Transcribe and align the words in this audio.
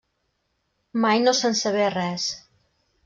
Mai 1.03 1.21
no 1.25 1.35
se'n 1.41 1.59
sabé 1.61 1.85
res. 1.97 2.27